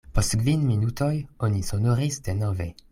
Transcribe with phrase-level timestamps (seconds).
[0.17, 1.11] Post kvin minutoj
[1.49, 2.73] oni sonoris denove.